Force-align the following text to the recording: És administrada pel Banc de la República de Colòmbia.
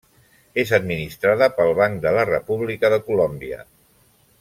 És 0.63 0.71
administrada 0.77 1.49
pel 1.59 1.75
Banc 1.83 2.03
de 2.07 2.17
la 2.19 2.27
República 2.33 2.93
de 2.95 3.03
Colòmbia. 3.11 3.65